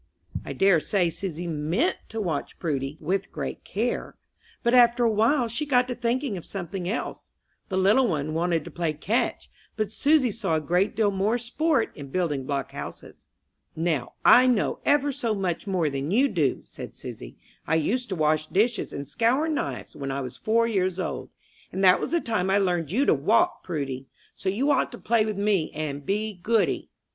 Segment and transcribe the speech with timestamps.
[0.43, 4.17] I dare say Susy meant to watch Prudy with great care,
[4.63, 7.29] but after a while she got to thinking of something else.
[7.69, 11.91] The little one wanted to play "catch," but Susy saw a great deal more sport
[11.95, 13.27] in building block houses.
[13.75, 17.37] "Now I know ever so much more than you do," said Susy.
[17.67, 21.29] "I used to wash dishes and scour knives when I was four years old,
[21.71, 24.97] and that was the time I learned you to walk, Prudy; so you ought to
[24.97, 26.89] play with me, and be goody."